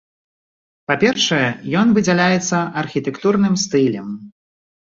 [0.91, 1.43] Па-першае,
[1.81, 4.07] ён выдзяляецца архітэктурным стылем.